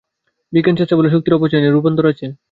বিজ্ঞানশাস্ত্রে 0.53 0.97
বলে 0.97 1.09
শক্তির 1.09 1.33
অপচয় 1.33 1.61
নাই, 1.61 1.71
রূপান্তর 1.71 2.05
আছে। 2.05 2.25